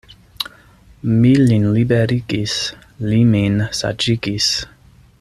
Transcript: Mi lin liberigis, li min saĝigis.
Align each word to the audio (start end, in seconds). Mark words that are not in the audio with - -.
Mi 1.17 1.33
lin 1.41 1.67
liberigis, 1.77 2.57
li 3.11 3.23
min 3.35 3.63
saĝigis. 3.83 4.53